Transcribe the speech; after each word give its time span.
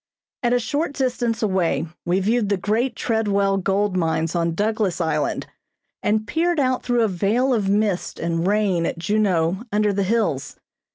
At 0.41 0.51
a 0.53 0.57
short 0.59 0.93
distance 0.93 1.43
away 1.43 1.85
we 2.07 2.19
viewed 2.21 2.49
the 2.49 2.57
great 2.57 2.95
Treadwell 2.95 3.57
gold 3.57 3.95
mines 3.95 4.33
on 4.33 4.55
Douglass 4.55 4.99
Island, 4.99 5.45
and 6.01 6.25
peered 6.25 6.59
out 6.59 6.81
through 6.81 7.03
a 7.03 7.07
veil 7.07 7.53
of 7.53 7.69
mist 7.69 8.19
and 8.19 8.47
rain 8.47 8.87
at 8.87 8.97
Juneau 8.97 9.61
under 9.71 9.93
the 9.93 10.01
hills. 10.01 10.55